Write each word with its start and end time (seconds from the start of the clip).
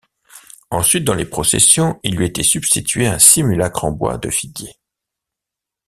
Ensuite, 0.71 1.03
dans 1.03 1.13
les 1.13 1.27
processions, 1.27 1.99
il 2.01 2.15
lui 2.15 2.25
était 2.25 2.41
substitué 2.41 3.05
un 3.05 3.19
simulacre 3.19 3.85
en 3.85 3.91
bois 3.91 4.17
de 4.17 4.31
figuier. 4.31 4.73